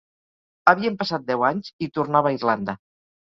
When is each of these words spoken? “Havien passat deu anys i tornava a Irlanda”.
“Havien 0.71 0.97
passat 1.01 1.27
deu 1.27 1.45
anys 1.49 1.69
i 1.87 1.89
tornava 1.99 2.33
a 2.33 2.39
Irlanda”. 2.39 2.77